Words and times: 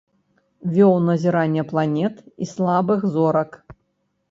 Вёў 0.77 0.93
назірання 1.09 1.65
планет 1.73 2.15
і 2.47 2.51
слабых 2.55 2.99
зорак. 3.15 3.49